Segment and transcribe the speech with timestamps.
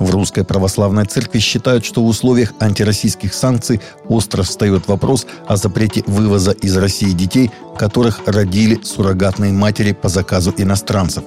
[0.00, 6.02] В Русской Православной Церкви считают, что в условиях антироссийских санкций остро встает вопрос о запрете
[6.06, 11.24] вывоза из России детей, которых родили суррогатные матери по заказу иностранцев.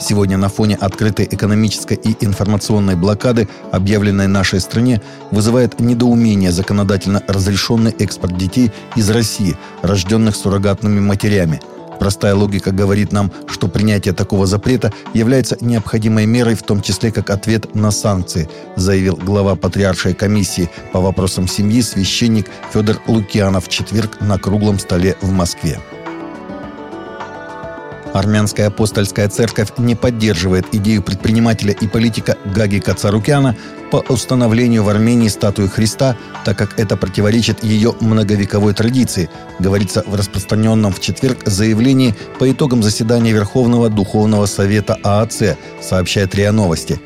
[0.00, 7.94] Сегодня на фоне открытой экономической и информационной блокады, объявленной нашей стране, вызывает недоумение законодательно разрешенный
[7.98, 11.60] экспорт детей из России, рожденных суррогатными матерями–
[11.98, 17.30] Простая логика говорит нам, что принятие такого запрета является необходимой мерой, в том числе как
[17.30, 24.20] ответ на санкции, заявил глава Патриаршей комиссии по вопросам семьи священник Федор Лукьянов в четверг
[24.20, 25.78] на круглом столе в Москве.
[28.16, 33.56] Армянская апостольская церковь не поддерживает идею предпринимателя и политика Гаги Кацарукяна
[33.90, 40.14] по установлению в Армении статуи Христа, так как это противоречит ее многовековой традиции, говорится в
[40.14, 46.98] распространенном в четверг заявлении по итогам заседания Верховного Духовного Совета ААЦ, сообщает РИА Новости.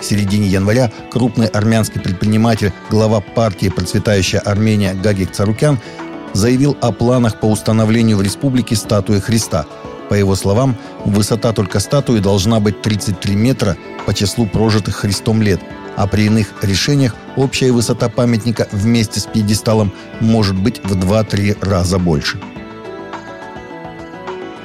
[0.00, 5.78] В середине января крупный армянский предприниматель, глава партии «Процветающая Армения» Гагик Царукян
[6.34, 9.64] заявил о планах по установлению в республике статуи Христа–
[10.08, 13.76] по его словам, высота только статуи должна быть 33 метра
[14.06, 15.60] по числу прожитых Христом лет,
[15.96, 21.98] а при иных решениях общая высота памятника вместе с пьедесталом может быть в 2-3 раза
[21.98, 22.38] больше.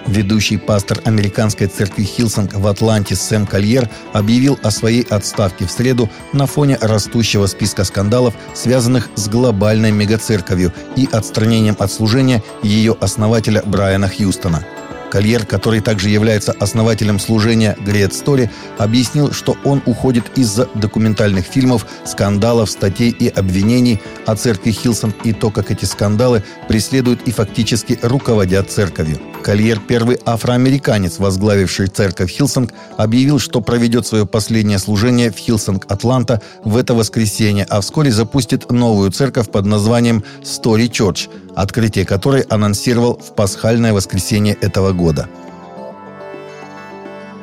[0.07, 6.09] Ведущий пастор американской церкви Hillsong в Атланте Сэм Кольер объявил о своей отставке в среду
[6.33, 13.61] на фоне растущего списка скандалов, связанных с глобальной мегацерковью и отстранением от служения ее основателя
[13.63, 14.65] Брайана Хьюстона–
[15.11, 21.85] Кольер, который также является основателем служения Greater Story, объяснил, что он уходит из-за документальных фильмов,
[22.05, 27.99] скандалов, статей и обвинений о церкви Hillsong и то, как эти скандалы преследуют и фактически
[28.01, 29.30] руководят церковью.
[29.41, 36.41] Кольер, первый афроамериканец, возглавивший церковь Hillsong, объявил, что проведет свое последнее служение в Hillsong, Атланта
[36.63, 43.17] в это воскресенье, а вскоре запустит новую церковь под названием Story Church, открытие которой анонсировал
[43.17, 45.27] в пасхальное воскресенье этого года.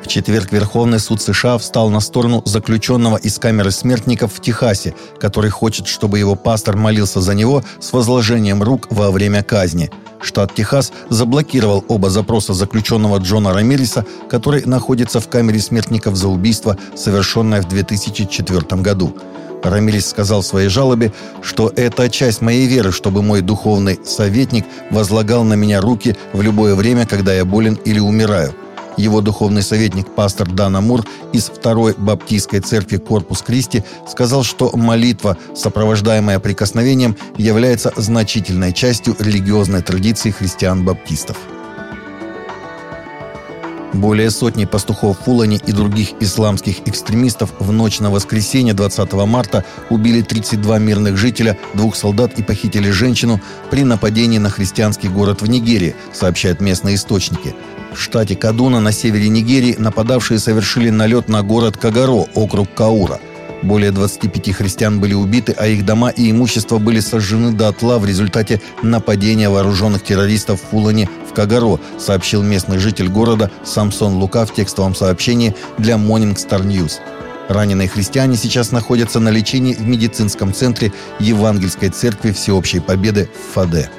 [0.01, 5.51] В четверг Верховный суд США встал на сторону заключенного из камеры смертников в Техасе, который
[5.51, 9.91] хочет, чтобы его пастор молился за него с возложением рук во время казни–
[10.21, 16.77] Штат Техас заблокировал оба запроса заключенного Джона Рамириса, который находится в камере смертников за убийство,
[16.95, 19.15] совершенное в 2004 году.
[19.63, 25.43] Рамирис сказал в своей жалобе, что это часть моей веры, чтобы мой духовный советник возлагал
[25.43, 28.53] на меня руки в любое время, когда я болен или умираю–
[28.99, 35.37] его духовный советник пастор Дана Мур из Второй Баптистской церкви Корпус Кристи сказал, что молитва,
[35.55, 41.37] сопровождаемая прикосновением, является значительной частью религиозной традиции христиан-баптистов.
[43.93, 50.21] Более сотни пастухов Фулани и других исламских экстремистов в ночь на воскресенье 20 марта убили
[50.21, 53.41] 32 мирных жителя, двух солдат и похитили женщину
[53.71, 57.55] при нападении на христианский город в Нигерии, сообщают местные источники.
[57.93, 63.19] В штате Кадуна на севере Нигерии нападавшие совершили налет на город Кагаро, округ Каура.
[63.61, 68.61] Более 25 христиан были убиты, а их дома и имущество были сожжены дотла в результате
[68.81, 74.95] нападения вооруженных террористов в Фулане в Кагаро, сообщил местный житель города Самсон Лука в текстовом
[74.95, 76.93] сообщении для Morning Star News.
[77.49, 83.89] Раненые христиане сейчас находятся на лечении в медицинском центре Евангельской церкви Всеобщей Победы в Фаде.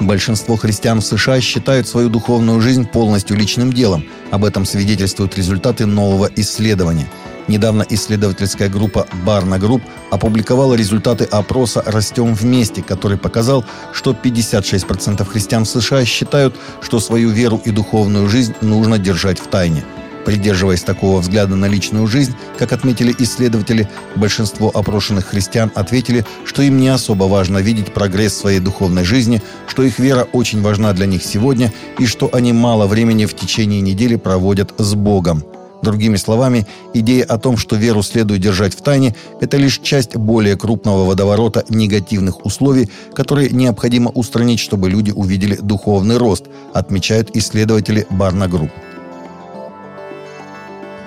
[0.00, 4.04] Большинство христиан в США считают свою духовную жизнь полностью личным делом.
[4.32, 7.08] Об этом свидетельствуют результаты нового исследования.
[7.48, 15.64] Недавно исследовательская группа Barna Group опубликовала результаты опроса «Растем вместе», который показал, что 56% христиан
[15.64, 19.84] в США считают, что свою веру и духовную жизнь нужно держать в тайне–
[20.24, 26.78] Придерживаясь такого взгляда на личную жизнь, как отметили исследователи, большинство опрошенных христиан ответили, что им
[26.78, 31.22] не особо важно видеть прогресс своей духовной жизни, что их вера очень важна для них
[31.22, 35.44] сегодня и что они мало времени в течение недели проводят с Богом.
[35.84, 40.56] Другими словами, идея о том, что веру следует держать в тайне, это лишь часть более
[40.56, 48.48] крупного водоворота негативных условий, которые необходимо устранить, чтобы люди увидели духовный рост, отмечают исследователи Barna
[48.48, 48.70] Group.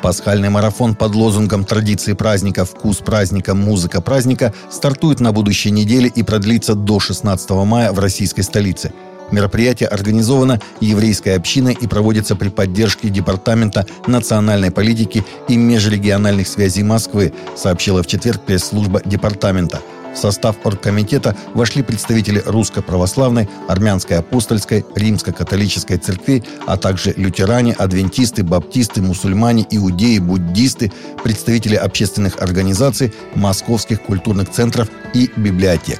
[0.04, 2.64] Пасхальный марафон под лозунгом «Традиции праздника.
[2.64, 3.56] Вкус праздника.
[3.56, 8.94] Музыка праздника» стартует на будущей неделе и продлится до 16 мая в российской столице–
[9.32, 17.34] Мероприятие организовано еврейской общиной и проводится при поддержке Департамента национальной политики и межрегиональных связей Москвы,
[17.56, 19.82] сообщила в четверг пресс-служба департамента.
[20.14, 29.02] В состав оргкомитета вошли представители русско-православной, армянской апостольской, римско-католической церкви, а также лютеране, адвентисты, баптисты,
[29.02, 30.92] мусульмане, иудеи, буддисты,
[31.24, 36.00] представители общественных организаций, московских культурных центров и библиотек.